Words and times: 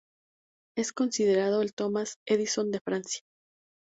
Es 0.75 0.93
considerado 0.93 1.61
el 1.61 1.75
Thomas 1.75 2.15
Edison 2.27 2.71
de 2.71 2.79
Francia. 2.79 3.21